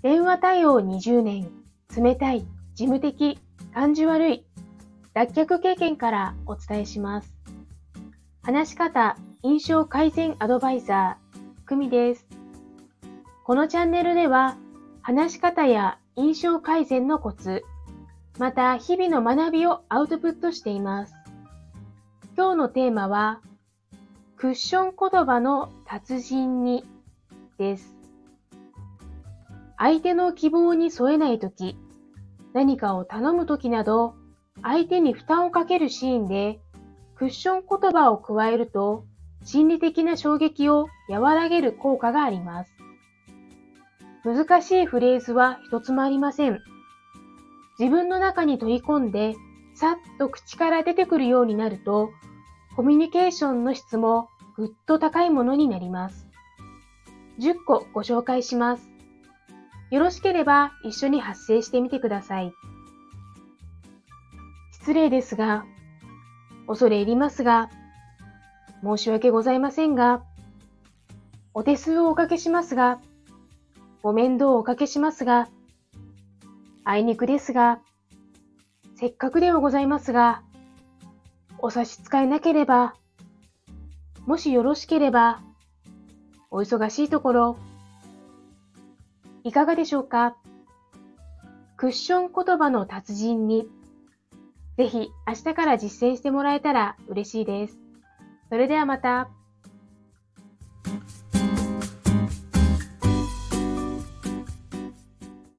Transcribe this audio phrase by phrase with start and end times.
[0.00, 1.50] 電話対応20年、
[1.96, 3.40] 冷たい、事務的、
[3.74, 4.46] 感じ悪い、
[5.12, 7.34] 脱却経験からお伝えします。
[8.44, 12.28] 話し方、印象改善アドバイザー、久美です。
[13.42, 14.56] このチャンネルでは、
[15.02, 17.64] 話し方や印象改善のコツ、
[18.38, 21.14] また日々の学びをアウトプットしています。
[22.36, 23.40] 今日のテーマは、
[24.36, 26.84] クッション言葉の達人に
[27.58, 27.97] です。
[29.78, 31.76] 相手の希望に添えないとき、
[32.52, 34.16] 何かを頼むときなど、
[34.62, 36.60] 相手に負担をかけるシーンで、
[37.14, 39.04] クッション言葉を加えると、
[39.44, 42.72] 心理的な衝撃を和らげる効果があります。
[44.24, 46.60] 難しいフレーズは一つもありません。
[47.78, 49.36] 自分の中に取り込んで、
[49.74, 52.10] さっと口から出てくるようになると、
[52.74, 56.26] コミュニケーションの質もぐっと高いものになります。
[57.38, 58.97] 10個ご紹介します。
[59.90, 62.52] よろしければ一緒に発声してみてください。
[64.72, 65.64] 失礼ですが、
[66.66, 67.70] 恐れ入りますが、
[68.82, 70.22] 申し訳ございませんが、
[71.54, 73.00] お手数をおかけしますが、
[74.02, 75.48] ご面倒をおかけしますが、
[76.84, 77.80] あいにくですが、
[78.96, 80.42] せっかくではございますが、
[81.58, 82.94] お差し支えなければ、
[84.26, 85.40] もしよろしければ、
[86.50, 87.58] お忙しいところ、
[89.44, 90.36] いかがでしょうか？
[91.76, 93.66] クッション言葉の達人に、
[94.76, 97.78] ぜひ明日から実践してもらえたら嬉しいです。
[98.48, 99.30] それではまた。